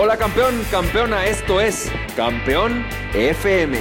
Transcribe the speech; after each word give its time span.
Hola 0.00 0.16
campeón, 0.16 0.64
campeona, 0.70 1.26
esto 1.26 1.60
es 1.60 1.90
Campeón 2.14 2.86
FM, 3.14 3.80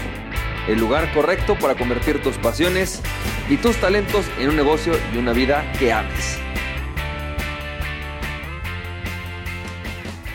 el 0.67 0.79
lugar 0.79 1.13
correcto 1.13 1.55
para 1.60 1.76
convertir 1.76 2.24
tus 2.24 2.40
pasiones 2.40 3.04
y 3.47 3.58
tus 3.58 3.79
talentos 3.79 4.26
en 4.40 4.49
un 4.49 4.56
negocio 4.56 4.94
y 5.13 5.17
una 5.19 5.31
vida 5.31 5.72
que 5.78 5.94
ames. 5.94 6.40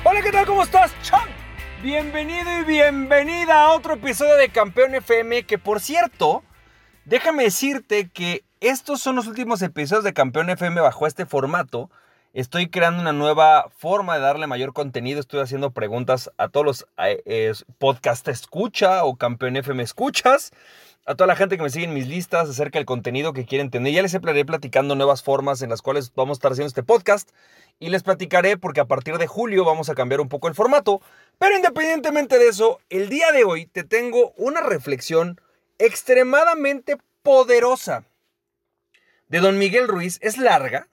Hola, 0.04 0.22
¿qué 0.22 0.30
tal? 0.30 0.46
¿Cómo 0.46 0.62
estás, 0.62 0.94
champ? 1.02 1.26
Bienvenido 1.82 2.60
y 2.60 2.62
bienvenida 2.62 3.64
a 3.64 3.72
otro 3.72 3.94
episodio 3.94 4.36
de 4.36 4.50
Campeón 4.50 4.94
FM, 4.94 5.46
que 5.46 5.58
por 5.58 5.80
cierto, 5.80 6.44
déjame 7.06 7.42
decirte 7.42 8.08
que 8.08 8.44
estos 8.60 9.00
son 9.00 9.16
los 9.16 9.26
últimos 9.26 9.60
episodios 9.62 10.04
de 10.04 10.12
Campeón 10.12 10.48
FM 10.48 10.80
bajo 10.80 11.08
este 11.08 11.26
formato 11.26 11.90
Estoy 12.34 12.70
creando 12.70 13.02
una 13.02 13.12
nueva 13.12 13.68
forma 13.76 14.14
de 14.14 14.22
darle 14.22 14.46
mayor 14.46 14.72
contenido. 14.72 15.20
Estoy 15.20 15.40
haciendo 15.40 15.72
preguntas 15.72 16.30
a 16.38 16.48
todos 16.48 16.64
los 16.64 16.86
eh, 16.96 17.52
podcast 17.76 18.26
escucha 18.26 19.04
o 19.04 19.16
campeón 19.16 19.58
FM 19.58 19.82
escuchas. 19.82 20.50
A 21.04 21.14
toda 21.14 21.26
la 21.26 21.36
gente 21.36 21.58
que 21.58 21.62
me 21.62 21.68
sigue 21.68 21.84
en 21.84 21.92
mis 21.92 22.08
listas 22.08 22.48
acerca 22.48 22.78
del 22.78 22.86
contenido 22.86 23.34
que 23.34 23.44
quieren 23.44 23.68
tener. 23.68 23.92
Ya 23.92 24.00
les 24.00 24.14
estaré 24.14 24.46
platicando 24.46 24.94
nuevas 24.94 25.22
formas 25.22 25.60
en 25.60 25.68
las 25.68 25.82
cuales 25.82 26.10
vamos 26.14 26.36
a 26.36 26.38
estar 26.38 26.52
haciendo 26.52 26.68
este 26.68 26.82
podcast. 26.82 27.28
Y 27.78 27.90
les 27.90 28.02
platicaré 28.02 28.56
porque 28.56 28.80
a 28.80 28.86
partir 28.86 29.18
de 29.18 29.26
julio 29.26 29.66
vamos 29.66 29.90
a 29.90 29.94
cambiar 29.94 30.22
un 30.22 30.30
poco 30.30 30.48
el 30.48 30.54
formato. 30.54 31.02
Pero 31.38 31.54
independientemente 31.54 32.38
de 32.38 32.48
eso, 32.48 32.80
el 32.88 33.10
día 33.10 33.30
de 33.32 33.44
hoy 33.44 33.66
te 33.66 33.84
tengo 33.84 34.32
una 34.38 34.62
reflexión 34.62 35.38
extremadamente 35.78 36.96
poderosa 37.22 38.04
de 39.28 39.40
don 39.40 39.58
Miguel 39.58 39.86
Ruiz. 39.86 40.18
Es 40.22 40.38
larga, 40.38 40.88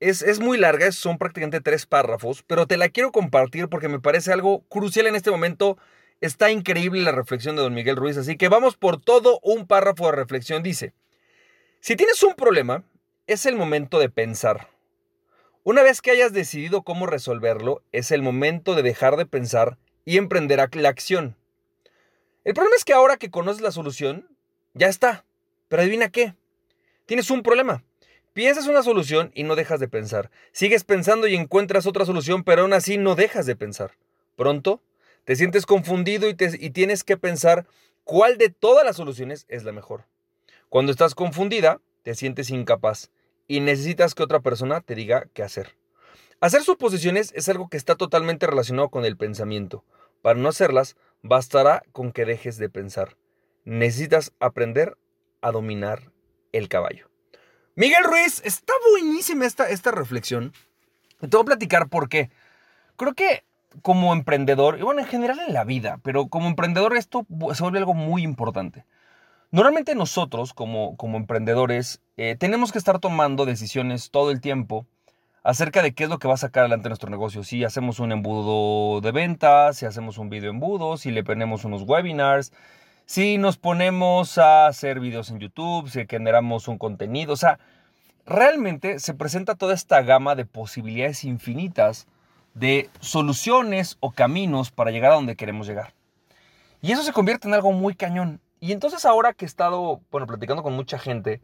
es, 0.00 0.40
muy 0.40 0.58
larga, 0.58 0.92
son 0.92 1.18
prácticamente 1.18 1.60
tres 1.60 1.86
párrafos, 1.86 2.44
pero 2.46 2.66
te 2.66 2.76
la 2.76 2.88
quiero 2.88 3.10
compartir 3.10 3.68
porque 3.68 3.88
me 3.88 4.00
parece 4.00 4.32
algo 4.32 4.60
crucial 4.68 5.06
en 5.06 5.16
este 5.16 5.30
momento. 5.30 5.76
Está 6.20 6.50
increíble 6.50 7.02
la 7.02 7.12
reflexión 7.12 7.56
de 7.56 7.62
don 7.62 7.74
Miguel 7.74 7.96
Ruiz, 7.96 8.16
así 8.16 8.36
que 8.36 8.48
vamos 8.48 8.76
por 8.76 9.00
todo 9.00 9.40
un 9.42 9.66
párrafo 9.66 10.06
de 10.06 10.12
reflexión. 10.12 10.62
Dice, 10.62 10.92
si 11.80 11.96
tienes 11.96 12.22
un 12.22 12.34
problema, 12.34 12.84
es 13.26 13.46
el 13.46 13.56
momento 13.56 13.98
de 13.98 14.08
pensar. 14.08 14.68
Una 15.64 15.82
vez 15.82 16.00
que 16.00 16.10
hayas 16.10 16.32
decidido 16.32 16.82
cómo 16.82 17.06
resolverlo, 17.06 17.82
es 17.92 18.10
el 18.10 18.22
momento 18.22 18.74
de 18.74 18.82
dejar 18.82 19.16
de 19.16 19.26
pensar 19.26 19.78
y 20.04 20.16
emprender 20.16 20.66
la 20.74 20.88
acción. 20.88 21.36
El 22.44 22.54
problema 22.54 22.76
es 22.76 22.84
que 22.84 22.94
ahora 22.94 23.16
que 23.16 23.30
conoces 23.30 23.60
la 23.60 23.70
solución, 23.70 24.28
ya 24.74 24.86
está. 24.86 25.24
Pero 25.68 25.82
adivina 25.82 26.08
qué. 26.08 26.34
Tienes 27.04 27.30
un 27.30 27.42
problema. 27.42 27.84
Piensas 28.32 28.66
una 28.66 28.82
solución 28.82 29.30
y 29.34 29.42
no 29.42 29.56
dejas 29.56 29.80
de 29.80 29.88
pensar. 29.88 30.30
Sigues 30.52 30.84
pensando 30.84 31.26
y 31.26 31.34
encuentras 31.34 31.86
otra 31.86 32.04
solución, 32.04 32.44
pero 32.44 32.62
aún 32.62 32.72
así 32.72 32.98
no 32.98 33.14
dejas 33.14 33.46
de 33.46 33.56
pensar. 33.56 33.92
Pronto, 34.36 34.80
te 35.24 35.36
sientes 35.36 35.66
confundido 35.66 36.28
y, 36.28 36.36
y 36.60 36.70
tienes 36.70 37.04
que 37.04 37.16
pensar 37.16 37.66
cuál 38.04 38.38
de 38.38 38.48
todas 38.48 38.84
las 38.84 38.96
soluciones 38.96 39.44
es 39.48 39.64
la 39.64 39.72
mejor. 39.72 40.04
Cuando 40.68 40.92
estás 40.92 41.14
confundida, 41.14 41.80
te 42.02 42.14
sientes 42.14 42.50
incapaz 42.50 43.10
y 43.46 43.60
necesitas 43.60 44.14
que 44.14 44.22
otra 44.22 44.40
persona 44.40 44.80
te 44.80 44.94
diga 44.94 45.26
qué 45.34 45.42
hacer. 45.42 45.74
Hacer 46.40 46.62
suposiciones 46.62 47.32
es 47.34 47.48
algo 47.48 47.68
que 47.68 47.76
está 47.76 47.96
totalmente 47.96 48.46
relacionado 48.46 48.90
con 48.90 49.04
el 49.04 49.16
pensamiento. 49.16 49.84
Para 50.22 50.38
no 50.38 50.48
hacerlas, 50.48 50.96
bastará 51.22 51.82
con 51.92 52.12
que 52.12 52.24
dejes 52.24 52.58
de 52.58 52.68
pensar. 52.68 53.16
Necesitas 53.64 54.32
aprender 54.38 54.96
a 55.40 55.50
dominar 55.50 56.12
el 56.52 56.68
caballo. 56.68 57.07
Miguel 57.78 58.02
Ruiz, 58.02 58.42
está 58.44 58.72
buenísima 58.90 59.46
esta, 59.46 59.68
esta 59.68 59.92
reflexión. 59.92 60.52
Te 61.20 61.28
voy 61.28 61.42
a 61.42 61.44
platicar 61.44 61.88
por 61.88 62.08
qué. 62.08 62.28
Creo 62.96 63.14
que 63.14 63.44
como 63.82 64.12
emprendedor, 64.12 64.80
y 64.80 64.82
bueno, 64.82 65.00
en 65.00 65.06
general 65.06 65.38
en 65.46 65.54
la 65.54 65.62
vida, 65.62 66.00
pero 66.02 66.26
como 66.26 66.48
emprendedor 66.48 66.96
esto 66.96 67.24
se 67.54 67.62
vuelve 67.62 67.78
algo 67.78 67.94
muy 67.94 68.24
importante. 68.24 68.84
Normalmente 69.52 69.94
nosotros 69.94 70.54
como, 70.54 70.96
como 70.96 71.18
emprendedores 71.18 72.00
eh, 72.16 72.34
tenemos 72.36 72.72
que 72.72 72.78
estar 72.78 72.98
tomando 72.98 73.46
decisiones 73.46 74.10
todo 74.10 74.32
el 74.32 74.40
tiempo 74.40 74.84
acerca 75.44 75.80
de 75.80 75.94
qué 75.94 76.02
es 76.02 76.10
lo 76.10 76.18
que 76.18 76.26
va 76.26 76.34
a 76.34 76.38
sacar 76.38 76.62
adelante 76.62 76.88
nuestro 76.88 77.10
negocio. 77.10 77.44
Si 77.44 77.62
hacemos 77.62 78.00
un 78.00 78.10
embudo 78.10 79.00
de 79.00 79.12
ventas, 79.12 79.76
si 79.76 79.86
hacemos 79.86 80.18
un 80.18 80.30
video 80.30 80.50
embudo, 80.50 80.96
si 80.96 81.12
le 81.12 81.22
ponemos 81.22 81.64
unos 81.64 81.82
webinars, 81.82 82.52
si 83.08 83.38
nos 83.38 83.56
ponemos 83.56 84.36
a 84.36 84.66
hacer 84.66 85.00
videos 85.00 85.30
en 85.30 85.38
YouTube, 85.38 85.88
si 85.88 86.06
generamos 86.06 86.68
un 86.68 86.76
contenido, 86.76 87.32
o 87.32 87.36
sea, 87.36 87.58
realmente 88.26 88.98
se 88.98 89.14
presenta 89.14 89.54
toda 89.54 89.72
esta 89.72 90.02
gama 90.02 90.34
de 90.34 90.44
posibilidades 90.44 91.24
infinitas 91.24 92.06
de 92.52 92.90
soluciones 93.00 93.96
o 94.00 94.10
caminos 94.10 94.70
para 94.70 94.90
llegar 94.90 95.12
a 95.12 95.14
donde 95.14 95.36
queremos 95.36 95.66
llegar. 95.66 95.94
Y 96.82 96.92
eso 96.92 97.02
se 97.02 97.14
convierte 97.14 97.48
en 97.48 97.54
algo 97.54 97.72
muy 97.72 97.94
cañón. 97.94 98.42
Y 98.60 98.72
entonces 98.72 99.06
ahora 99.06 99.32
que 99.32 99.46
he 99.46 99.48
estado, 99.48 100.02
bueno, 100.10 100.26
platicando 100.26 100.62
con 100.62 100.74
mucha 100.74 100.98
gente, 100.98 101.40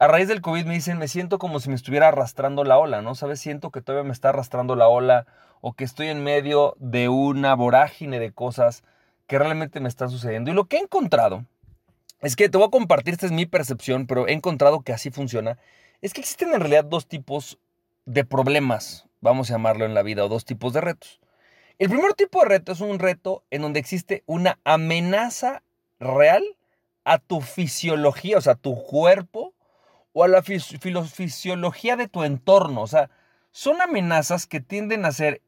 a 0.00 0.08
raíz 0.08 0.26
del 0.26 0.40
COVID 0.40 0.66
me 0.66 0.74
dicen, 0.74 0.98
me 0.98 1.06
siento 1.06 1.38
como 1.38 1.60
si 1.60 1.68
me 1.68 1.76
estuviera 1.76 2.08
arrastrando 2.08 2.64
la 2.64 2.78
ola, 2.78 3.00
¿no? 3.00 3.14
¿Sabes? 3.14 3.38
Siento 3.38 3.70
que 3.70 3.80
todavía 3.80 4.08
me 4.08 4.12
está 4.12 4.30
arrastrando 4.30 4.74
la 4.74 4.88
ola 4.88 5.24
o 5.60 5.72
que 5.72 5.84
estoy 5.84 6.08
en 6.08 6.24
medio 6.24 6.74
de 6.80 7.08
una 7.08 7.54
vorágine 7.54 8.18
de 8.18 8.32
cosas 8.32 8.82
que 9.26 9.38
realmente 9.38 9.80
me 9.80 9.88
están 9.88 10.10
sucediendo. 10.10 10.50
Y 10.50 10.54
lo 10.54 10.66
que 10.66 10.76
he 10.76 10.80
encontrado 10.80 11.44
es 12.20 12.36
que 12.36 12.48
te 12.48 12.58
voy 12.58 12.66
a 12.66 12.70
compartir, 12.70 13.14
esta 13.14 13.26
es 13.26 13.32
mi 13.32 13.46
percepción, 13.46 14.06
pero 14.06 14.26
he 14.26 14.32
encontrado 14.32 14.80
que 14.80 14.92
así 14.92 15.10
funciona, 15.10 15.58
es 16.00 16.12
que 16.12 16.20
existen 16.20 16.52
en 16.54 16.60
realidad 16.60 16.84
dos 16.84 17.06
tipos 17.06 17.58
de 18.04 18.24
problemas, 18.24 19.06
vamos 19.20 19.50
a 19.50 19.54
llamarlo 19.54 19.84
en 19.84 19.94
la 19.94 20.02
vida, 20.02 20.24
o 20.24 20.28
dos 20.28 20.44
tipos 20.44 20.72
de 20.72 20.80
retos. 20.80 21.20
El 21.78 21.90
primer 21.90 22.14
tipo 22.14 22.40
de 22.40 22.48
reto 22.48 22.72
es 22.72 22.80
un 22.80 22.98
reto 22.98 23.44
en 23.50 23.62
donde 23.62 23.80
existe 23.80 24.22
una 24.26 24.58
amenaza 24.64 25.62
real 25.98 26.42
a 27.04 27.18
tu 27.18 27.40
fisiología, 27.40 28.38
o 28.38 28.40
sea, 28.40 28.54
a 28.54 28.56
tu 28.56 28.82
cuerpo, 28.82 29.52
o 30.12 30.24
a 30.24 30.28
la 30.28 30.42
fisiología 30.42 31.96
de 31.96 32.08
tu 32.08 32.24
entorno. 32.24 32.80
O 32.80 32.86
sea, 32.86 33.10
son 33.52 33.82
amenazas 33.82 34.46
que 34.46 34.60
tienden 34.60 35.04
a 35.04 35.12
ser 35.12 35.42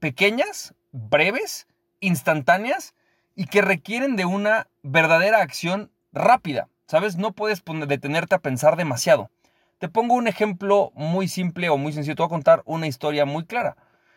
pequeñas, 0.00 0.74
breves, 0.92 1.66
instantáneas 2.00 2.94
y 3.38 3.46
que 3.46 3.62
requieren 3.62 4.16
de 4.16 4.24
una 4.24 4.66
verdadera 4.82 5.40
acción 5.40 5.92
rápida. 6.12 6.68
¿Sabes? 6.88 7.18
No 7.18 7.32
puedes 7.32 7.62
detenerte 7.86 8.34
a 8.34 8.40
pensar 8.40 8.76
demasiado. 8.76 9.30
Te 9.78 9.88
pongo 9.88 10.16
un 10.16 10.26
ejemplo 10.26 10.90
muy 10.96 11.28
simple 11.28 11.68
o 11.68 11.76
muy 11.76 11.92
sencillo. 11.92 12.16
Te 12.16 12.22
voy 12.22 12.26
a 12.26 12.30
contar 12.30 12.62
una 12.64 12.88
historia 12.88 13.26
muy 13.26 13.44
clara. 13.44 13.76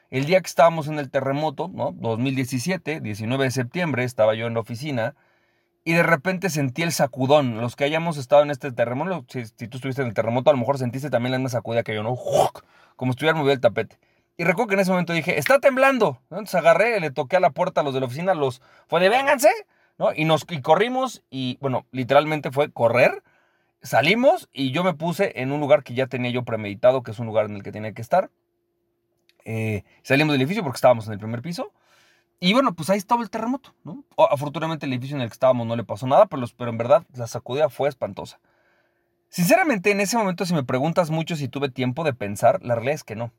El 0.10 0.26
día 0.26 0.42
que 0.42 0.48
estábamos 0.48 0.88
en 0.88 0.98
el 0.98 1.12
terremoto, 1.12 1.70
¿no? 1.72 1.92
2017, 1.92 3.00
19 3.00 3.44
de 3.44 3.52
septiembre, 3.52 4.06
estaba 4.06 4.34
yo 4.34 4.48
en 4.48 4.56
la 4.56 4.62
oficina 4.62 5.14
y 5.84 5.94
de 5.94 6.02
repente 6.02 6.50
sentí 6.50 6.82
el 6.82 6.92
sacudón. 6.92 7.62
Los 7.62 7.76
que 7.76 7.84
hayamos 7.84 8.18
estado 8.18 8.42
en 8.42 8.50
este 8.50 8.72
terremoto, 8.72 9.24
si, 9.30 9.46
tú 9.68 9.78
estuviste 9.78 10.02
en 10.02 10.08
el 10.08 10.16
terremoto, 10.16 10.50
a 10.50 10.54
lo 10.54 10.60
mejor 10.60 10.80
sentiste 10.80 11.12
también 11.12 11.34
la 11.34 11.38
misma 11.38 11.50
sacudida 11.50 11.84
que 11.84 11.94
yo, 11.94 12.02
¿no? 12.02 12.16
Como 12.96 13.12
si 13.12 13.18
estuviera 13.18 13.38
moviendo 13.38 13.54
el 13.54 13.62
tapete. 13.62 14.00
Y 14.38 14.44
recuerdo 14.44 14.70
que 14.70 14.74
en 14.76 14.80
ese 14.82 14.92
momento 14.92 15.14
dije, 15.14 15.38
está 15.38 15.60
temblando. 15.60 16.22
Entonces 16.30 16.56
agarré, 16.56 17.00
le 17.00 17.12
toqué 17.12 17.38
a 17.38 17.40
la 17.40 17.52
puerta 17.52 17.82
a 17.82 17.84
los 17.84 17.94
de 17.94 18.00
la 18.00 18.06
oficina, 18.08 18.34
los 18.34 18.62
fue 18.88 19.00
de 19.00 19.10
vénganse, 19.10 19.52
¿no? 19.98 20.14
Y 20.14 20.26
nos 20.26 20.46
y 20.50 20.62
corrimos 20.62 21.24
y, 21.30 21.58
bueno, 21.62 21.86
literalmente 21.92 22.52
fue 22.52 22.72
correr. 22.72 23.24
Salimos 23.84 24.50
y 24.54 24.72
yo 24.72 24.84
me 24.84 24.94
puse 24.94 25.34
en 25.42 25.52
un 25.52 25.60
lugar 25.60 25.84
que 25.84 25.94
ya 25.94 26.08
tenía 26.08 26.32
yo 26.32 26.44
premeditado, 26.44 27.04
que 27.04 27.12
es 27.12 27.20
un 27.20 27.26
lugar 27.26 27.46
en 27.46 27.56
el 27.56 27.64
que 27.64 27.72
tenía 27.72 27.94
que 27.94 28.02
estar. 28.02 28.30
Eh, 29.44 29.84
salimos 30.04 30.34
del 30.34 30.42
edificio 30.42 30.64
porque 30.64 30.78
estábamos 30.78 31.08
en 31.08 31.14
el 31.14 31.20
primer 31.20 31.42
piso. 31.42 31.72
Y 32.40 32.54
bueno, 32.54 32.74
pues 32.74 32.90
ahí 32.90 32.98
estaba 32.98 33.22
el 33.22 33.30
terremoto. 33.30 33.76
Afortunadamente 34.18 34.88
el 34.88 34.94
edificio 34.94 35.16
en 35.16 35.22
el 35.22 35.30
que 35.30 35.34
estábamos 35.34 35.68
no 35.68 35.76
le 35.76 35.84
pasó 35.84 36.08
nada, 36.08 36.26
pero, 36.26 36.46
pero 36.58 36.72
en 36.72 36.78
verdad 36.78 37.06
la 37.14 37.28
sacudida 37.28 37.70
fue 37.70 37.88
espantosa. 37.88 38.40
Sinceramente, 39.30 39.92
en 39.92 40.02
ese 40.02 40.18
momento, 40.18 40.46
si 40.46 40.54
me 40.54 40.64
preguntas 40.64 41.10
mucho 41.10 41.36
si 41.36 41.48
tuve 41.48 41.70
tiempo 41.70 42.04
de 42.04 42.14
pensar, 42.14 42.60
la 42.64 42.76
realidad 42.76 42.96
es 42.96 43.04
que 43.04 43.16
no. 43.16 43.32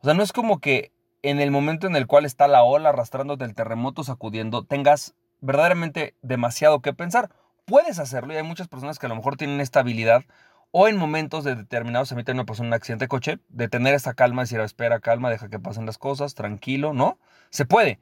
O 0.00 0.04
sea, 0.04 0.14
no 0.14 0.22
es 0.22 0.32
como 0.32 0.60
que 0.60 0.92
en 1.22 1.40
el 1.40 1.50
momento 1.50 1.86
en 1.86 1.94
el 1.94 2.06
cual 2.06 2.24
está 2.24 2.48
la 2.48 2.62
ola 2.62 2.88
arrastrándote 2.88 3.44
el 3.44 3.54
terremoto, 3.54 4.02
sacudiendo, 4.02 4.64
tengas 4.64 5.14
verdaderamente 5.40 6.14
demasiado 6.22 6.80
que 6.80 6.94
pensar. 6.94 7.30
Puedes 7.66 7.98
hacerlo 7.98 8.32
y 8.32 8.36
hay 8.36 8.42
muchas 8.42 8.68
personas 8.68 8.98
que 8.98 9.06
a 9.06 9.08
lo 9.10 9.16
mejor 9.16 9.36
tienen 9.36 9.60
esta 9.60 9.80
habilidad 9.80 10.24
o 10.72 10.88
en 10.88 10.96
momentos 10.96 11.44
de 11.44 11.54
determinados, 11.54 12.12
a 12.12 12.14
mí 12.14 12.24
también 12.24 12.44
me 12.44 12.46
pasó 12.46 12.62
un 12.62 12.72
accidente 12.72 13.04
de 13.04 13.08
coche, 13.08 13.38
de 13.48 13.68
tener 13.68 13.94
esa 13.94 14.14
calma, 14.14 14.42
decir, 14.42 14.60
espera, 14.60 15.00
calma, 15.00 15.28
deja 15.28 15.48
que 15.48 15.58
pasen 15.58 15.84
las 15.84 15.98
cosas, 15.98 16.34
tranquilo, 16.34 16.92
¿no? 16.94 17.18
Se 17.50 17.64
puede. 17.64 17.98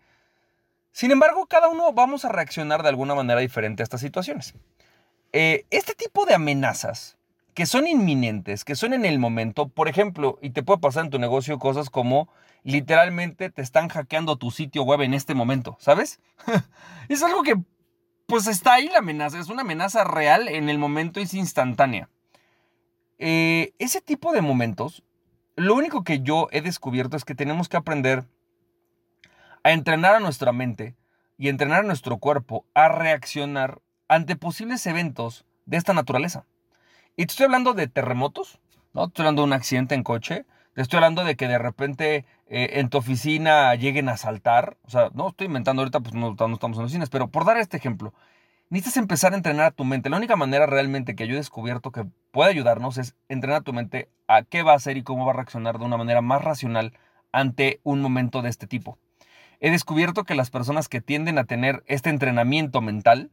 Sin 0.93 1.11
embargo, 1.11 1.47
cada 1.47 1.69
uno 1.69 1.93
vamos 1.93 2.25
a 2.25 2.29
reaccionar 2.29 2.83
de 2.83 2.91
alguna 2.91 3.15
manera 3.15 3.41
diferente 3.41 3.83
a 3.83 3.85
estas 3.85 4.01
situaciones. 4.01 4.55
Eh, 5.33 5.65
este 5.71 5.95
tipo 5.95 6.27
de 6.27 6.35
amenazas 6.35 7.18
que 7.59 7.67
son 7.67 7.89
inminentes, 7.89 8.65
que 8.65 8.77
son 8.77 8.93
en 8.93 9.05
el 9.05 9.19
momento, 9.19 9.67
por 9.67 9.89
ejemplo, 9.89 10.39
y 10.41 10.51
te 10.51 10.63
puede 10.63 10.79
pasar 10.79 11.05
en 11.05 11.11
tu 11.11 11.19
negocio 11.19 11.59
cosas 11.59 11.91
como 11.91 12.29
literalmente 12.63 13.51
te 13.51 13.63
están 13.63 13.89
hackeando 13.89 14.37
tu 14.37 14.53
sitio 14.53 14.85
web 14.85 15.01
en 15.01 15.13
este 15.13 15.35
momento, 15.35 15.77
¿sabes? 15.81 16.21
es 17.09 17.21
algo 17.21 17.43
que 17.43 17.57
pues 18.27 18.47
está 18.47 18.75
ahí 18.75 18.89
la 18.89 18.99
amenaza, 18.99 19.41
es 19.41 19.49
una 19.49 19.63
amenaza 19.63 20.05
real 20.05 20.47
en 20.47 20.69
el 20.69 20.79
momento, 20.79 21.19
es 21.19 21.35
instantánea. 21.35 22.09
Eh, 23.19 23.73
ese 23.81 24.01
tipo 24.01 24.31
de 24.33 24.41
momentos, 24.41 25.03
lo 25.57 25.75
único 25.75 26.05
que 26.05 26.21
yo 26.21 26.47
he 26.53 26.61
descubierto 26.61 27.17
es 27.17 27.25
que 27.25 27.35
tenemos 27.35 27.69
que 27.69 27.79
aprender 27.79 28.25
a 29.65 29.73
entrenar 29.73 30.15
a 30.15 30.21
nuestra 30.21 30.53
mente 30.53 30.95
y 31.37 31.49
entrenar 31.49 31.81
a 31.81 31.89
nuestro 31.89 32.19
cuerpo 32.19 32.65
a 32.75 32.87
reaccionar 32.87 33.81
ante 34.07 34.37
posibles 34.37 34.87
eventos 34.87 35.45
de 35.67 35.77
esta 35.77 35.93
naturaleza. 35.93 36.47
Y 37.19 37.27
te 37.27 37.33
estoy 37.33 37.47
hablando 37.47 37.75
de 37.75 37.89
terremotos, 37.89 38.61
¿no? 38.95 39.09
Te 39.09 39.09
estoy 39.09 39.23
hablando 39.25 39.43
de 39.43 39.47
un 39.49 39.53
accidente 39.53 39.97
en 39.97 40.05
coche, 40.05 40.47
te 40.75 40.83
estoy 40.83 40.99
hablando 40.99 41.25
de 41.25 41.35
que 41.35 41.49
de 41.49 41.59
repente 41.59 42.25
eh, 42.47 42.71
en 42.75 42.91
tu 42.91 42.99
oficina 42.99 43.75
lleguen 43.75 44.09
a 44.09 44.17
saltar. 44.17 44.77
O 44.85 44.91
sea, 44.91 45.11
no 45.15 45.31
estoy 45.31 45.49
inventando 45.49 45.83
ahorita, 45.83 45.99
pues 45.99 46.15
no, 46.15 46.31
estamos 46.31 46.79
en 46.79 46.85
oficinas, 46.85 47.11
pero 47.11 47.27
por 47.27 47.45
dar 47.45 47.57
este 47.57 47.77
ejemplo, 47.77 48.15
necesitas 48.71 48.99
empezar 48.99 49.33
a 49.33 49.37
entrenar 49.37 49.67
a 49.67 49.71
tu 49.73 49.83
mente. 49.83 50.11
La 50.11 50.17
única 50.17 50.37
manera 50.37 50.67
realmente 50.67 51.17
que 51.17 51.27
yo 51.27 51.35
he 51.35 51.39
descubierto 51.39 51.91
que 51.91 52.07
puede 52.31 52.51
ayudarnos 52.51 52.99
es 52.99 53.17
entrenar 53.29 53.63
a 53.63 53.65
tu 53.65 53.73
mente 53.73 54.09
a 54.29 54.45
qué 54.45 54.63
va 54.63 54.75
a 54.75 54.77
hacer 54.77 54.97
y 54.97 55.03
cómo 55.03 55.27
va 55.27 55.33
a 55.33 55.37
reaccionar 55.37 55.81
de 55.81 55.87
una 55.87 55.97
manera 55.97 56.21
más 56.21 56.45
racional 56.45 56.93
ante 57.33 57.81
un 57.83 58.01
momento 58.01 58.43
de 58.43 58.51
este 58.51 58.69
tipo. 58.69 58.97
He 59.59 59.73
descubierto 59.73 60.23
que 60.23 60.37
las 60.37 60.51
personas 60.51 60.89
que 60.89 61.01
tienden 61.01 61.39
a 61.39 61.47
tener 61.47 61.83
este 61.89 62.11
entrenamiento 62.11 62.81
mental 62.81 63.33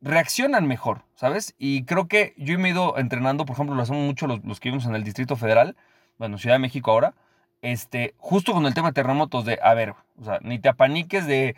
reaccionan 0.00 0.66
mejor, 0.66 1.02
¿sabes? 1.14 1.54
Y 1.58 1.84
creo 1.84 2.08
que 2.08 2.34
yo 2.36 2.58
me 2.58 2.68
he 2.68 2.72
ido 2.72 2.98
entrenando, 2.98 3.44
por 3.46 3.54
ejemplo, 3.54 3.74
lo 3.74 3.82
hacemos 3.82 4.04
mucho 4.04 4.26
los, 4.26 4.44
los 4.44 4.60
que 4.60 4.68
vivimos 4.68 4.86
en 4.86 4.94
el 4.94 5.04
Distrito 5.04 5.36
Federal, 5.36 5.76
bueno, 6.18 6.38
Ciudad 6.38 6.56
de 6.56 6.60
México 6.60 6.90
ahora, 6.90 7.14
este, 7.62 8.14
justo 8.18 8.52
con 8.52 8.66
el 8.66 8.74
tema 8.74 8.88
de 8.88 8.94
terremotos, 8.94 9.44
de, 9.44 9.58
a 9.62 9.74
ver, 9.74 9.94
o 10.18 10.24
sea, 10.24 10.38
ni 10.42 10.58
te 10.58 10.68
apaniques 10.68 11.26
de, 11.26 11.56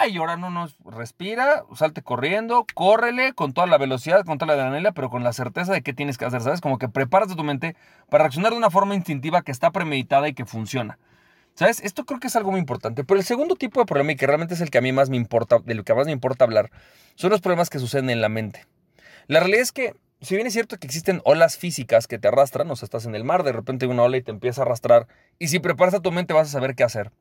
¡ay! 0.00 0.16
ahora 0.16 0.36
no 0.36 0.50
nos 0.50 0.76
respira, 0.84 1.64
salte 1.74 2.02
corriendo, 2.02 2.66
córrele 2.74 3.32
con 3.32 3.52
toda 3.52 3.66
la 3.66 3.78
velocidad, 3.78 4.24
con 4.24 4.38
toda 4.38 4.54
la 4.54 4.62
adrenalina, 4.62 4.92
pero 4.92 5.10
con 5.10 5.24
la 5.24 5.32
certeza 5.32 5.72
de 5.72 5.82
qué 5.82 5.92
tienes 5.92 6.18
que 6.18 6.24
hacer, 6.24 6.42
¿sabes? 6.42 6.60
Como 6.60 6.78
que 6.78 6.88
preparas 6.88 7.34
tu 7.34 7.42
mente 7.42 7.74
para 8.10 8.24
reaccionar 8.24 8.52
de 8.52 8.58
una 8.58 8.70
forma 8.70 8.94
instintiva 8.94 9.42
que 9.42 9.52
está 9.52 9.70
premeditada 9.70 10.28
y 10.28 10.34
que 10.34 10.44
funciona. 10.44 10.98
¿Sabes? 11.54 11.80
Esto 11.80 12.04
creo 12.04 12.20
que 12.20 12.26
es 12.26 12.36
algo 12.36 12.50
muy 12.50 12.60
importante. 12.60 13.04
Pero 13.04 13.18
el 13.18 13.24
segundo 13.24 13.54
tipo 13.56 13.80
de 13.80 13.86
problema, 13.86 14.12
y 14.12 14.16
que 14.16 14.26
realmente 14.26 14.54
es 14.54 14.60
el 14.60 14.70
que 14.70 14.78
a 14.78 14.80
mí 14.80 14.92
más 14.92 15.10
me 15.10 15.16
importa, 15.16 15.58
de 15.64 15.82
que 15.84 15.94
más 15.94 16.06
me 16.06 16.12
importa 16.12 16.44
hablar, 16.44 16.70
son 17.14 17.30
los 17.30 17.40
problemas 17.40 17.70
que 17.70 17.78
suceden 17.78 18.10
en 18.10 18.20
la 18.20 18.28
mente. 18.28 18.66
La 19.28 19.40
realidad 19.40 19.62
es 19.62 19.72
que 19.72 19.94
si 20.20 20.34
bien 20.34 20.46
es 20.46 20.52
cierto 20.54 20.78
que 20.78 20.86
existen 20.86 21.20
olas 21.24 21.56
físicas 21.56 22.06
que 22.06 22.18
te 22.18 22.28
arrastran, 22.28 22.70
o 22.70 22.76
sea, 22.76 22.86
estás 22.86 23.04
en 23.06 23.14
el 23.14 23.24
mar, 23.24 23.42
de 23.42 23.52
repente 23.52 23.84
hay 23.84 23.90
una 23.90 24.02
ola 24.02 24.16
y 24.16 24.22
te 24.22 24.30
empieza 24.30 24.62
a 24.62 24.64
arrastrar, 24.64 25.06
y 25.38 25.48
si 25.48 25.58
preparas 25.58 25.94
a 25.94 26.00
tu 26.00 26.12
mente 26.12 26.32
vas 26.32 26.48
a 26.48 26.52
saber 26.52 26.74
qué 26.74 26.82
hacer. 26.82 27.12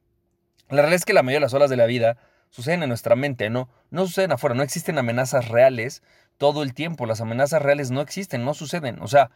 La 0.70 0.78
realidad 0.78 0.96
es 0.96 1.06
que 1.06 1.14
la 1.14 1.22
mayoría 1.22 1.38
de 1.38 1.46
las 1.46 1.54
olas 1.54 1.70
de 1.70 1.76
la 1.76 1.86
vida 1.86 2.18
suceden 2.50 2.84
en 2.84 2.90
nuestra 2.90 3.16
mente, 3.16 3.50
¿no? 3.50 3.70
No 3.90 4.06
suceden 4.08 4.32
afuera, 4.32 4.56
no 4.56 4.64
existen 4.64 4.98
amenazas 4.98 5.50
reales 5.50 6.02
todo 6.38 6.64
el 6.64 6.74
tiempo, 6.74 7.06
las 7.06 7.22
amenazas 7.22 7.62
reales 7.62 7.92
no 7.92 8.02
existen, 8.02 8.46
no 8.46 8.54
suceden. 8.54 9.02
O 9.02 9.08
sea, 9.08 9.32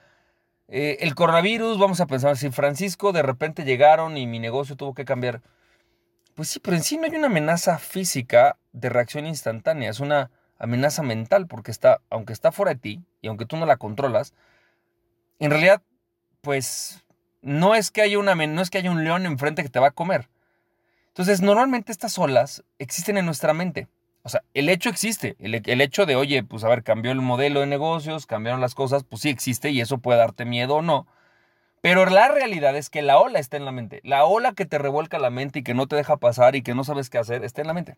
eh, 0.70 0.98
el 1.02 1.16
coronavirus, 1.16 1.80
vamos 1.80 2.02
a 2.02 2.08
pensar, 2.08 2.38
si 2.38 2.50
Francisco 2.50 3.14
de 3.14 3.22
repente 3.22 3.64
llegaron 3.64 4.18
y 4.18 4.28
mi 4.28 4.40
negocio 4.40 4.76
tuvo 4.76 4.94
que 4.94 5.06
cambiar, 5.06 5.42
pues 6.36 6.50
sí, 6.50 6.60
pero 6.60 6.76
en 6.76 6.84
sí 6.84 6.98
no 6.98 7.06
hay 7.06 7.16
una 7.16 7.28
amenaza 7.28 7.80
física 7.80 8.58
de 8.74 8.90
reacción 8.90 9.26
instantánea, 9.26 9.90
es 9.90 10.00
una 10.00 10.30
amenaza 10.60 11.04
mental, 11.04 11.48
porque 11.48 11.72
está, 11.72 12.02
aunque 12.10 12.34
está 12.34 12.52
fuera 12.52 12.74
de 12.74 12.80
ti 12.80 13.02
y 13.22 13.28
aunque 13.28 13.46
tú 13.46 13.58
no 13.58 13.66
la 13.66 13.78
controlas, 13.78 14.34
en 15.40 15.52
realidad, 15.52 15.82
pues 16.42 17.04
no 17.42 17.76
es 17.76 17.92
que 17.92 18.02
haya 18.02 18.20
una, 18.20 18.36
no 18.36 18.62
es 18.62 18.70
que 18.70 18.78
haya 18.80 18.92
un 18.92 19.04
león 19.04 19.26
enfrente 19.26 19.64
que 19.64 19.70
te 19.70 19.80
va 19.80 19.88
a 19.88 19.92
comer. 19.92 20.30
Entonces, 21.10 21.42
normalmente 21.42 21.92
estas 21.92 22.18
olas 22.20 22.64
existen 22.78 23.18
en 23.18 23.26
nuestra 23.26 23.54
mente. 23.54 23.88
O 24.28 24.30
sea, 24.30 24.44
el 24.54 24.68
hecho 24.68 24.90
existe. 24.90 25.38
El, 25.40 25.80
hecho 25.80 26.06
de, 26.06 26.18
oye, 26.18 26.44
pues 26.44 26.66
a 26.66 26.68
ver, 26.68 26.84
cambió 26.84 27.14
el 27.14 27.22
modelo 27.22 27.62
de 27.62 27.66
negocios, 27.66 28.26
cambiaron 28.26 28.60
las 28.60 28.76
cosas, 28.76 29.06
pues 29.06 29.22
sí 29.22 29.30
existe 29.30 29.70
y 29.70 29.80
eso 29.80 30.00
puede 30.00 30.20
darte 30.20 30.44
miedo 30.44 30.76
o 30.76 30.82
no. 30.82 31.08
Pero 31.80 32.06
la 32.06 32.28
realidad 32.28 32.76
es 32.76 32.90
que 32.90 33.02
la 33.02 33.20
ola 33.20 33.40
está 33.40 33.56
en 33.56 33.64
la 33.64 33.72
mente. 33.72 34.02
La 34.04 34.26
ola 34.26 34.52
que 34.52 34.66
te 34.66 34.80
revuelca 34.80 35.18
la 35.18 35.30
mente 35.30 35.60
y 35.60 35.64
que 35.64 35.74
no 35.74 35.88
te 35.88 35.96
deja 35.96 36.18
pasar 36.18 36.58
y 36.58 36.62
que 36.62 36.76
no 36.76 36.84
sabes 36.84 37.10
qué 37.10 37.20
hacer, 37.20 37.46
está 37.46 37.62
en 37.62 37.68
la 37.68 37.74
mente. 37.74 37.98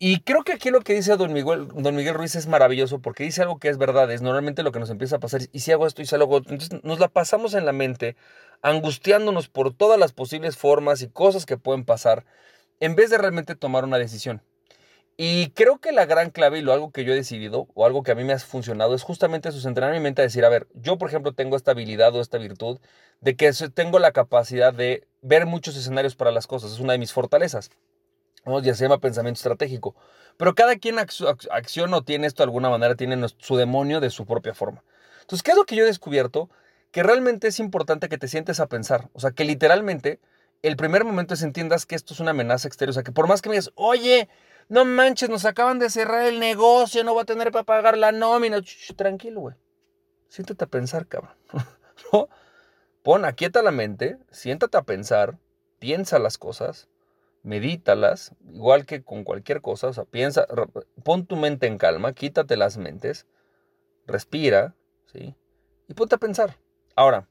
Y 0.00 0.18
creo 0.22 0.42
que 0.42 0.52
aquí 0.52 0.70
lo 0.70 0.80
que 0.80 0.94
dice 0.94 1.16
don 1.16 1.32
Miguel, 1.32 1.68
don 1.68 1.94
Miguel 1.94 2.14
Ruiz 2.14 2.34
es 2.34 2.48
maravilloso 2.48 2.98
porque 2.98 3.22
dice 3.22 3.42
algo 3.42 3.60
que 3.60 3.68
es 3.68 3.78
verdad, 3.78 4.10
es 4.10 4.22
normalmente 4.22 4.64
lo 4.64 4.72
que 4.72 4.80
nos 4.80 4.90
empieza 4.90 5.16
a 5.16 5.20
pasar, 5.20 5.42
y 5.52 5.60
si 5.60 5.70
hago 5.70 5.86
esto 5.86 6.02
y 6.02 6.06
si 6.06 6.16
hago 6.16 6.38
esto, 6.38 6.52
entonces 6.52 6.82
nos 6.82 6.98
la 6.98 7.06
pasamos 7.06 7.54
en 7.54 7.66
la 7.66 7.72
mente 7.72 8.16
angustiándonos 8.62 9.48
por 9.48 9.72
todas 9.72 10.00
las 10.00 10.12
posibles 10.12 10.56
formas 10.56 11.02
y 11.02 11.08
cosas 11.08 11.46
que 11.46 11.56
pueden 11.56 11.84
pasar, 11.84 12.24
en 12.80 12.96
vez 12.96 13.10
de 13.10 13.18
realmente 13.18 13.54
tomar 13.54 13.84
una 13.84 13.98
decisión. 13.98 14.42
Y 15.22 15.50
creo 15.50 15.76
que 15.80 15.92
la 15.92 16.06
gran 16.06 16.30
clave 16.30 16.60
y 16.60 16.62
lo 16.62 16.72
algo 16.72 16.92
que 16.92 17.04
yo 17.04 17.12
he 17.12 17.14
decidido 17.14 17.68
o 17.74 17.84
algo 17.84 18.02
que 18.02 18.10
a 18.10 18.14
mí 18.14 18.24
me 18.24 18.32
ha 18.32 18.38
funcionado 18.38 18.94
es 18.94 19.02
justamente 19.02 19.50
entrenar 19.50 19.92
mi 19.92 20.00
mente 20.00 20.22
a 20.22 20.24
decir, 20.24 20.46
a 20.46 20.48
ver, 20.48 20.66
yo 20.72 20.96
por 20.96 21.10
ejemplo 21.10 21.34
tengo 21.34 21.56
esta 21.56 21.72
habilidad 21.72 22.16
o 22.16 22.22
esta 22.22 22.38
virtud 22.38 22.80
de 23.20 23.36
que 23.36 23.52
tengo 23.74 23.98
la 23.98 24.12
capacidad 24.12 24.72
de 24.72 25.06
ver 25.20 25.44
muchos 25.44 25.76
escenarios 25.76 26.16
para 26.16 26.30
las 26.30 26.46
cosas, 26.46 26.72
es 26.72 26.80
una 26.80 26.94
de 26.94 26.98
mis 26.98 27.12
fortalezas. 27.12 27.68
Ya 28.62 28.74
se 28.74 28.84
llama 28.84 28.96
pensamiento 28.96 29.36
estratégico. 29.36 29.94
Pero 30.38 30.54
cada 30.54 30.76
quien 30.76 30.96
acciona 30.98 31.98
o 31.98 32.02
tiene 32.02 32.26
esto 32.26 32.42
de 32.42 32.44
alguna 32.44 32.70
manera, 32.70 32.94
tiene 32.94 33.22
su 33.36 33.56
demonio 33.58 34.00
de 34.00 34.08
su 34.08 34.24
propia 34.24 34.54
forma. 34.54 34.82
Entonces, 35.20 35.42
¿qué 35.42 35.50
es 35.50 35.56
lo 35.58 35.66
que 35.66 35.76
yo 35.76 35.82
he 35.82 35.86
descubierto? 35.86 36.48
Que 36.92 37.02
realmente 37.02 37.48
es 37.48 37.60
importante 37.60 38.08
que 38.08 38.16
te 38.16 38.26
sientes 38.26 38.58
a 38.58 38.68
pensar. 38.68 39.10
O 39.12 39.20
sea, 39.20 39.32
que 39.32 39.44
literalmente 39.44 40.18
el 40.62 40.76
primer 40.76 41.04
momento 41.04 41.34
es 41.34 41.42
entiendas 41.42 41.84
que 41.84 41.94
esto 41.94 42.14
es 42.14 42.20
una 42.20 42.30
amenaza 42.30 42.68
exterior. 42.68 42.92
O 42.92 42.94
sea, 42.94 43.02
que 43.02 43.12
por 43.12 43.28
más 43.28 43.42
que 43.42 43.50
me 43.50 43.56
digas, 43.56 43.70
oye, 43.74 44.30
no 44.70 44.84
manches, 44.84 45.28
nos 45.28 45.44
acaban 45.44 45.80
de 45.80 45.90
cerrar 45.90 46.26
el 46.26 46.38
negocio, 46.38 47.02
no 47.02 47.12
voy 47.12 47.22
a 47.22 47.26
tener 47.26 47.50
para 47.50 47.64
pagar 47.64 47.98
la 47.98 48.12
nómina. 48.12 48.62
tranquilo, 48.96 49.40
güey. 49.40 49.56
Siéntate 50.28 50.64
a 50.64 50.68
pensar, 50.68 51.06
cabrón. 51.08 51.34
¿No? 52.12 52.28
Pon, 53.02 53.24
aquieta 53.24 53.62
la 53.62 53.72
mente, 53.72 54.16
siéntate 54.30 54.78
a 54.78 54.82
pensar, 54.82 55.38
piensa 55.80 56.20
las 56.20 56.38
cosas 56.38 56.88
medítalas, 57.42 58.32
igual 58.52 58.86
que 58.86 59.02
con 59.02 59.24
cualquier 59.24 59.60
cosa, 59.60 59.88
o 59.88 59.92
sea, 59.92 60.04
piensa, 60.04 60.46
pon 61.02 61.26
tu 61.26 61.36
mente 61.36 61.66
en 61.66 61.78
calma, 61.78 62.12
quítate 62.12 62.56
las 62.56 62.76
mentes, 62.76 63.26
respira, 64.06 64.74
¿sí? 65.12 65.34
Y 65.88 65.94
ponte 65.94 66.14
a 66.14 66.18
pensar. 66.18 66.58
Ahora, 66.94 67.28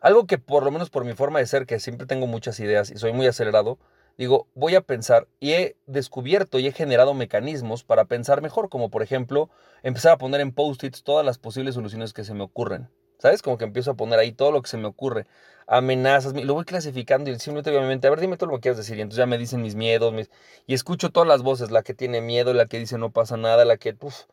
algo 0.00 0.26
que 0.26 0.38
por 0.38 0.64
lo 0.64 0.70
menos 0.70 0.90
por 0.90 1.04
mi 1.04 1.12
forma 1.12 1.38
de 1.38 1.46
ser, 1.46 1.66
que 1.66 1.78
siempre 1.78 2.06
tengo 2.06 2.26
muchas 2.26 2.58
ideas 2.58 2.90
y 2.90 2.96
soy 2.96 3.12
muy 3.12 3.26
acelerado, 3.26 3.78
digo, 4.16 4.48
voy 4.54 4.74
a 4.74 4.80
pensar 4.80 5.28
y 5.40 5.52
he 5.52 5.76
descubierto 5.86 6.58
y 6.58 6.66
he 6.66 6.72
generado 6.72 7.14
mecanismos 7.14 7.84
para 7.84 8.04
pensar 8.06 8.42
mejor, 8.42 8.68
como 8.68 8.90
por 8.90 9.02
ejemplo, 9.02 9.50
empezar 9.82 10.12
a 10.12 10.18
poner 10.18 10.40
en 10.40 10.52
post-its 10.52 11.02
todas 11.02 11.24
las 11.24 11.38
posibles 11.38 11.74
soluciones 11.74 12.12
que 12.12 12.24
se 12.24 12.34
me 12.34 12.44
ocurren. 12.44 12.88
¿Sabes? 13.18 13.42
Como 13.42 13.56
que 13.56 13.64
empiezo 13.64 13.92
a 13.92 13.94
poner 13.94 14.18
ahí 14.18 14.32
todo 14.32 14.52
lo 14.52 14.60
que 14.60 14.68
se 14.68 14.76
me 14.76 14.86
ocurre. 14.86 15.26
Amenazas, 15.66 16.34
lo 16.34 16.54
voy 16.54 16.64
clasificando 16.64 17.30
y 17.30 17.38
simplemente 17.38 17.70
obviamente, 17.70 18.06
a 18.06 18.10
ver, 18.10 18.20
dime 18.20 18.36
todo 18.36 18.50
lo 18.50 18.56
que 18.56 18.62
quieres 18.62 18.76
decir. 18.76 18.98
Y 18.98 19.00
entonces 19.00 19.18
ya 19.18 19.26
me 19.26 19.38
dicen 19.38 19.62
mis 19.62 19.74
miedos, 19.76 20.12
mis... 20.12 20.30
y 20.66 20.74
escucho 20.74 21.10
todas 21.10 21.28
las 21.28 21.42
voces, 21.42 21.70
la 21.70 21.82
que 21.82 21.94
tiene 21.94 22.20
miedo, 22.20 22.52
la 22.52 22.66
que 22.66 22.78
dice 22.78 22.98
no 22.98 23.12
pasa 23.12 23.36
nada, 23.36 23.64
la 23.64 23.76
que... 23.78 23.96
Uf, 24.00 24.24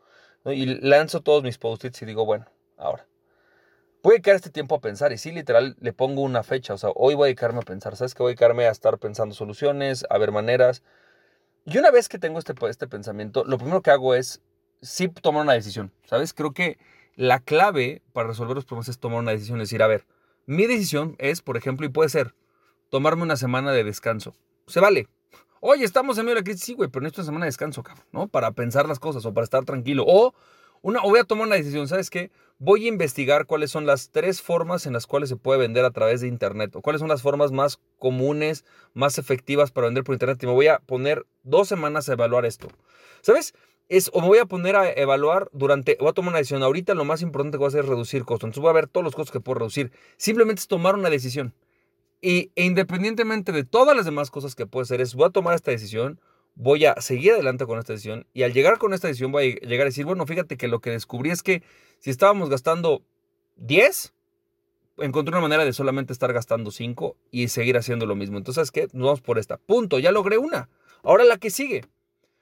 Y 0.44 0.66
lanzo 0.66 1.22
todos 1.22 1.42
mis 1.42 1.58
post-its 1.58 2.02
y 2.02 2.06
digo, 2.06 2.26
bueno, 2.26 2.46
ahora. 2.76 3.06
Voy 4.02 4.10
a 4.10 4.14
dedicar 4.14 4.34
este 4.34 4.50
tiempo 4.50 4.74
a 4.74 4.80
pensar 4.80 5.12
y 5.12 5.18
sí, 5.18 5.30
literal, 5.30 5.76
le 5.80 5.92
pongo 5.92 6.22
una 6.22 6.42
fecha. 6.42 6.74
O 6.74 6.78
sea, 6.78 6.90
hoy 6.96 7.14
voy 7.14 7.26
a 7.26 7.26
dedicarme 7.26 7.60
a 7.60 7.62
pensar. 7.62 7.94
¿Sabes 7.94 8.14
que 8.14 8.22
Voy 8.22 8.30
a 8.30 8.32
dedicarme 8.32 8.66
a 8.66 8.70
estar 8.70 8.98
pensando 8.98 9.34
soluciones, 9.34 10.04
a 10.10 10.18
ver 10.18 10.32
maneras. 10.32 10.82
Y 11.66 11.78
una 11.78 11.92
vez 11.92 12.08
que 12.08 12.18
tengo 12.18 12.40
este, 12.40 12.52
este 12.68 12.88
pensamiento, 12.88 13.44
lo 13.44 13.58
primero 13.58 13.80
que 13.80 13.92
hago 13.92 14.14
es 14.14 14.40
sí 14.80 15.08
tomar 15.08 15.42
una 15.42 15.52
decisión. 15.52 15.92
¿Sabes? 16.04 16.34
Creo 16.34 16.52
que 16.52 16.78
la 17.14 17.38
clave 17.38 18.02
para 18.12 18.28
resolver 18.28 18.56
los 18.56 18.64
problemas 18.64 18.88
es 18.88 18.98
tomar 18.98 19.20
una 19.20 19.30
decisión, 19.30 19.60
es 19.60 19.68
decir, 19.68 19.82
a 19.82 19.86
ver, 19.86 20.06
mi 20.46 20.66
decisión 20.66 21.14
es, 21.18 21.42
por 21.42 21.56
ejemplo, 21.56 21.86
y 21.86 21.90
puede 21.90 22.08
ser, 22.08 22.34
tomarme 22.88 23.22
una 23.22 23.36
semana 23.36 23.70
de 23.70 23.84
descanso. 23.84 24.34
Se 24.66 24.80
vale. 24.80 25.08
Oye, 25.60 25.84
estamos 25.84 26.18
en 26.18 26.24
medio 26.24 26.34
de 26.34 26.40
la 26.40 26.44
crisis, 26.44 26.64
sí, 26.64 26.74
güey, 26.74 26.90
pero 26.90 27.02
necesito 27.02 27.20
una 27.20 27.26
semana 27.26 27.44
de 27.44 27.50
descanso, 27.50 27.84
cabrón, 27.84 28.04
¿no? 28.10 28.26
Para 28.26 28.50
pensar 28.50 28.88
las 28.88 28.98
cosas 28.98 29.24
o 29.26 29.32
para 29.32 29.44
estar 29.44 29.64
tranquilo. 29.64 30.04
O, 30.08 30.34
una, 30.82 31.00
o 31.02 31.08
voy 31.08 31.20
a 31.20 31.24
tomar 31.24 31.46
una 31.46 31.56
decisión, 31.56 31.88
¿sabes 31.88 32.10
qué? 32.10 32.30
Voy 32.58 32.84
a 32.84 32.88
investigar 32.88 33.46
cuáles 33.46 33.70
son 33.70 33.86
las 33.86 34.10
tres 34.10 34.42
formas 34.42 34.86
en 34.86 34.92
las 34.92 35.06
cuales 35.06 35.28
se 35.28 35.36
puede 35.36 35.58
vender 35.58 35.84
a 35.84 35.90
través 35.90 36.20
de 36.20 36.28
Internet, 36.28 36.76
o 36.76 36.82
cuáles 36.82 37.00
son 37.00 37.08
las 37.08 37.22
formas 37.22 37.50
más 37.50 37.80
comunes, 37.98 38.64
más 38.94 39.18
efectivas 39.18 39.72
para 39.72 39.86
vender 39.86 40.04
por 40.04 40.14
Internet. 40.14 40.42
Y 40.42 40.46
me 40.46 40.52
voy 40.52 40.66
a 40.68 40.78
poner 40.78 41.24
dos 41.42 41.68
semanas 41.68 42.08
a 42.08 42.12
evaluar 42.12 42.44
esto. 42.44 42.68
¿Sabes? 43.22 43.54
es 43.88 44.10
o 44.14 44.22
me 44.22 44.26
voy 44.26 44.38
a 44.38 44.46
poner 44.46 44.74
a 44.74 44.90
evaluar 44.90 45.50
durante, 45.52 45.98
voy 46.00 46.08
a 46.08 46.12
tomar 46.12 46.30
una 46.30 46.38
decisión. 46.38 46.62
Ahorita 46.62 46.94
lo 46.94 47.04
más 47.04 47.20
importante 47.20 47.56
que 47.56 47.58
voy 47.58 47.66
a 47.66 47.68
hacer 47.68 47.84
es 47.84 47.88
reducir 47.88 48.24
costos. 48.24 48.48
Entonces 48.48 48.62
voy 48.62 48.70
a 48.70 48.74
ver 48.74 48.86
todos 48.86 49.04
los 49.04 49.14
costos 49.14 49.32
que 49.32 49.40
puedo 49.40 49.58
reducir. 49.58 49.92
Simplemente 50.16 50.60
es 50.60 50.66
tomar 50.66 50.94
una 50.94 51.10
decisión. 51.10 51.54
Y, 52.22 52.52
e 52.54 52.64
independientemente 52.64 53.52
de 53.52 53.64
todas 53.64 53.94
las 53.94 54.06
demás 54.06 54.30
cosas 54.30 54.54
que 54.54 54.66
puedo 54.66 54.82
hacer, 54.82 55.00
es 55.00 55.14
voy 55.14 55.26
a 55.26 55.30
tomar 55.30 55.54
esta 55.54 55.72
decisión, 55.72 56.20
voy 56.54 56.84
a 56.84 57.00
seguir 57.00 57.32
adelante 57.32 57.66
con 57.66 57.78
esta 57.78 57.92
decisión. 57.92 58.26
Y 58.32 58.42
al 58.42 58.52
llegar 58.52 58.78
con 58.78 58.94
esta 58.94 59.08
decisión 59.08 59.32
voy 59.32 59.58
a 59.62 59.66
llegar 59.66 59.86
a 59.86 59.90
decir, 59.90 60.04
bueno, 60.04 60.26
fíjate 60.26 60.56
que 60.56 60.68
lo 60.68 60.80
que 60.80 60.90
descubrí 60.90 61.30
es 61.30 61.42
que 61.42 61.62
si 61.98 62.10
estábamos 62.10 62.50
gastando 62.50 63.02
10, 63.56 64.12
encontré 64.98 65.32
una 65.32 65.40
manera 65.40 65.64
de 65.64 65.72
solamente 65.72 66.12
estar 66.12 66.32
gastando 66.32 66.70
5 66.70 67.16
y 67.30 67.48
seguir 67.48 67.76
haciendo 67.76 68.06
lo 68.06 68.14
mismo. 68.14 68.38
Entonces, 68.38 68.70
¿qué? 68.70 68.88
Nos 68.92 69.06
vamos 69.06 69.20
por 69.20 69.38
esta. 69.38 69.56
Punto, 69.56 69.98
ya 69.98 70.12
logré 70.12 70.38
una. 70.38 70.68
Ahora 71.02 71.24
la 71.24 71.38
que 71.38 71.50
sigue. 71.50 71.84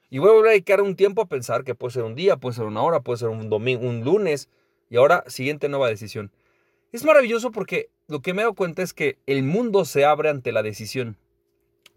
Y 0.09 0.19
voy 0.19 0.29
a 0.29 0.33
volver 0.33 0.49
a 0.49 0.51
dedicar 0.51 0.81
un 0.81 0.95
tiempo 0.95 1.21
a 1.21 1.27
pensar 1.27 1.63
que 1.63 1.73
puede 1.73 1.93
ser 1.93 2.03
un 2.03 2.15
día, 2.15 2.37
puede 2.37 2.55
ser 2.55 2.65
una 2.65 2.81
hora, 2.81 2.99
puede 2.99 3.19
ser 3.19 3.29
un 3.29 3.49
domingo, 3.49 3.87
un 3.87 4.03
lunes. 4.03 4.49
Y 4.89 4.97
ahora, 4.97 5.23
siguiente 5.27 5.69
nueva 5.69 5.87
decisión. 5.87 6.31
Es 6.91 7.05
maravilloso 7.05 7.51
porque 7.51 7.89
lo 8.07 8.21
que 8.21 8.33
me 8.33 8.41
he 8.41 8.43
dado 8.43 8.53
cuenta 8.53 8.81
es 8.81 8.93
que 8.93 9.17
el 9.25 9.43
mundo 9.43 9.85
se 9.85 10.03
abre 10.03 10.29
ante 10.29 10.51
la 10.51 10.63
decisión. 10.63 11.17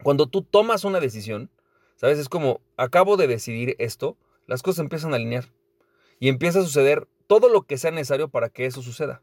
cuando 0.02 0.26
tú 0.26 0.42
tomas 0.42 0.84
una 0.84 1.00
decisión, 1.00 1.50
¿sabes? 1.96 2.18
Es 2.18 2.28
como, 2.28 2.60
acabo 2.76 3.16
de 3.16 3.26
decidir 3.26 3.76
esto, 3.78 4.16
las 4.46 4.62
cosas 4.62 4.80
empiezan 4.80 5.12
a 5.12 5.16
alinear 5.16 5.50
y 6.18 6.28
empieza 6.28 6.60
a 6.60 6.62
suceder 6.62 7.08
todo 7.26 7.48
lo 7.48 7.62
que 7.62 7.78
sea 7.78 7.90
necesario 7.90 8.28
para 8.28 8.48
que 8.48 8.66
eso 8.66 8.82
suceda. 8.82 9.22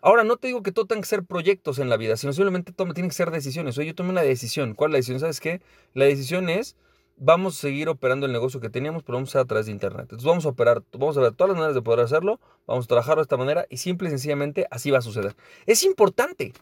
Ahora, 0.00 0.24
no 0.24 0.36
te 0.36 0.46
digo 0.46 0.62
que 0.62 0.72
todo 0.72 0.86
tenga 0.86 1.02
que 1.02 1.08
ser 1.08 1.24
proyectos 1.24 1.78
en 1.78 1.88
la 1.88 1.96
vida, 1.96 2.16
sino 2.16 2.32
simplemente 2.32 2.72
toma, 2.72 2.94
tienen 2.94 3.10
que 3.10 3.16
ser 3.16 3.30
decisiones. 3.30 3.76
Oye, 3.78 3.88
yo 3.88 3.94
tomé 3.94 4.10
una 4.10 4.22
decisión. 4.22 4.74
¿Cuál 4.74 4.90
es 4.90 4.92
la 4.92 4.96
decisión? 4.98 5.20
¿Sabes 5.20 5.40
qué? 5.40 5.60
La 5.94 6.04
decisión 6.04 6.48
es, 6.48 6.76
vamos 7.16 7.56
a 7.56 7.60
seguir 7.60 7.88
operando 7.88 8.26
el 8.26 8.32
negocio 8.32 8.60
que 8.60 8.70
teníamos, 8.70 9.02
pero 9.02 9.16
vamos 9.16 9.30
a 9.30 9.32
hacer 9.32 9.40
a 9.40 9.46
través 9.46 9.66
de 9.66 9.72
Internet. 9.72 10.02
Entonces 10.02 10.24
vamos 10.24 10.46
a 10.46 10.50
operar, 10.50 10.84
vamos 10.92 11.16
a 11.16 11.20
ver 11.20 11.32
todas 11.32 11.48
las 11.48 11.56
maneras 11.56 11.74
de 11.74 11.82
poder 11.82 12.00
hacerlo, 12.00 12.38
vamos 12.66 12.84
a 12.84 12.88
trabajar 12.88 13.16
de 13.16 13.22
esta 13.22 13.36
manera 13.36 13.66
y 13.68 13.78
simple 13.78 14.08
y 14.08 14.10
sencillamente 14.10 14.66
así 14.70 14.90
va 14.90 14.98
a 14.98 15.02
suceder. 15.02 15.34
Es 15.66 15.82
importante. 15.82 16.52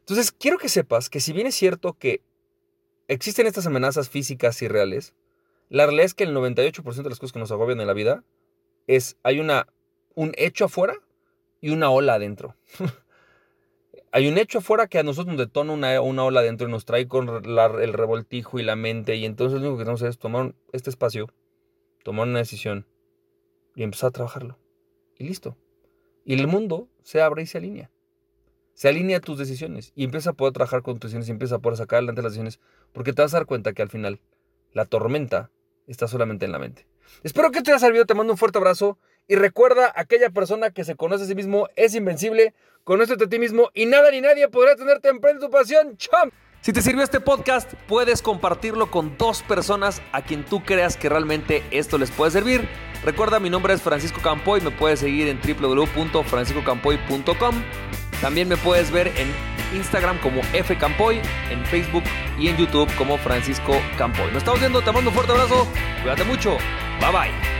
Entonces, 0.00 0.32
quiero 0.32 0.58
que 0.58 0.68
sepas 0.68 1.10
que 1.10 1.20
si 1.20 1.32
bien 1.32 1.46
es 1.46 1.54
cierto 1.54 1.92
que 1.92 2.22
existen 3.10 3.46
estas 3.48 3.66
amenazas 3.66 4.08
físicas 4.08 4.62
y 4.62 4.68
reales, 4.68 5.14
la 5.68 5.84
realidad 5.84 6.06
es 6.06 6.14
que 6.14 6.24
el 6.24 6.34
98% 6.34 7.02
de 7.02 7.08
las 7.10 7.18
cosas 7.18 7.32
que 7.32 7.38
nos 7.40 7.50
agobian 7.50 7.80
en 7.80 7.86
la 7.88 7.92
vida 7.92 8.24
es, 8.86 9.16
hay 9.24 9.40
una, 9.40 9.66
un 10.14 10.32
hecho 10.36 10.66
afuera 10.66 10.94
y 11.60 11.70
una 11.70 11.90
ola 11.90 12.14
adentro. 12.14 12.56
Hay 14.12 14.26
un 14.26 14.38
hecho 14.38 14.58
afuera 14.58 14.88
que 14.88 14.98
a 14.98 15.04
nosotros 15.04 15.36
nos 15.36 15.38
detona 15.38 15.72
una, 15.72 16.00
una 16.00 16.24
ola 16.24 16.40
adentro 16.40 16.66
y 16.66 16.70
nos 16.72 16.84
trae 16.84 17.06
con 17.06 17.28
el 17.28 17.92
revoltijo 17.92 18.58
y 18.58 18.64
la 18.64 18.74
mente. 18.74 19.14
Y 19.14 19.24
entonces 19.24 19.60
lo 19.60 19.68
único 19.68 19.78
que 19.78 19.84
tenemos 19.84 20.02
es 20.02 20.18
tomar 20.18 20.52
este 20.72 20.90
espacio, 20.90 21.28
tomar 22.02 22.26
una 22.26 22.40
decisión 22.40 22.88
y 23.76 23.84
empezar 23.84 24.08
a 24.08 24.10
trabajarlo. 24.10 24.58
Y 25.16 25.28
listo. 25.28 25.56
Y 26.24 26.34
el 26.34 26.48
mundo 26.48 26.88
se 27.04 27.22
abre 27.22 27.42
y 27.42 27.46
se 27.46 27.58
alinea. 27.58 27.92
Se 28.74 28.88
alinea 28.88 29.18
a 29.18 29.20
tus 29.20 29.38
decisiones 29.38 29.92
y 29.94 30.04
empieza 30.04 30.30
a 30.30 30.32
poder 30.32 30.54
trabajar 30.54 30.82
con 30.82 30.94
tus 30.94 31.10
decisiones 31.10 31.28
y 31.28 31.32
empieza 31.32 31.56
a 31.56 31.58
poder 31.58 31.76
sacar 31.76 31.98
adelante 31.98 32.22
las 32.22 32.32
decisiones 32.32 32.60
porque 32.92 33.12
te 33.12 33.22
vas 33.22 33.34
a 33.34 33.38
dar 33.38 33.46
cuenta 33.46 33.72
que 33.72 33.82
al 33.82 33.88
final 33.88 34.20
la 34.72 34.86
tormenta 34.86 35.50
está 35.86 36.08
solamente 36.08 36.46
en 36.46 36.52
la 36.52 36.58
mente. 36.58 36.86
Espero 37.22 37.50
que 37.50 37.62
te 37.62 37.72
haya 37.72 37.78
servido, 37.78 38.06
te 38.06 38.14
mando 38.14 38.32
un 38.32 38.38
fuerte 38.38 38.58
abrazo 38.58 38.98
y 39.28 39.36
recuerda, 39.36 39.92
aquella 39.94 40.30
persona 40.30 40.70
que 40.70 40.84
se 40.84 40.96
conoce 40.96 41.24
a 41.24 41.26
sí 41.26 41.34
mismo 41.34 41.68
es 41.76 41.94
invencible, 41.94 42.54
conócete 42.84 43.24
a 43.24 43.28
ti 43.28 43.38
mismo 43.38 43.70
y 43.74 43.86
nada 43.86 44.10
ni 44.10 44.20
nadie 44.20 44.48
podrá 44.48 44.76
tenerte 44.76 45.08
en 45.08 45.20
plena 45.20 45.40
tu 45.40 45.50
pasión. 45.50 45.96
¡Cham! 45.96 46.30
Si 46.62 46.72
te 46.72 46.82
sirvió 46.82 47.02
este 47.02 47.20
podcast, 47.20 47.72
puedes 47.88 48.22
compartirlo 48.22 48.90
con 48.90 49.16
dos 49.16 49.42
personas 49.42 50.02
a 50.12 50.22
quien 50.22 50.44
tú 50.44 50.62
creas 50.62 50.96
que 50.96 51.08
realmente 51.08 51.62
esto 51.70 51.96
les 51.96 52.10
puede 52.10 52.32
servir. 52.32 52.68
Recuerda, 53.02 53.40
mi 53.40 53.48
nombre 53.48 53.72
es 53.72 53.80
Francisco 53.80 54.20
Campoy, 54.20 54.60
me 54.60 54.70
puedes 54.70 55.00
seguir 55.00 55.28
en 55.28 55.40
www.franciscocampoy.com. 55.40 57.62
También 58.20 58.48
me 58.48 58.56
puedes 58.56 58.90
ver 58.90 59.08
en 59.16 59.32
Instagram 59.74 60.18
como 60.18 60.40
F 60.52 60.76
Campoy, 60.76 61.20
en 61.50 61.64
Facebook 61.66 62.04
y 62.38 62.48
en 62.48 62.56
YouTube 62.56 62.92
como 62.96 63.18
Francisco 63.18 63.80
Campoy. 63.96 64.26
Nos 64.26 64.38
estamos 64.38 64.60
viendo, 64.60 64.82
te 64.82 64.92
mando 64.92 65.10
un 65.10 65.14
fuerte 65.14 65.32
abrazo, 65.32 65.66
cuídate 66.02 66.24
mucho, 66.24 66.56
bye 67.00 67.10
bye. 67.12 67.59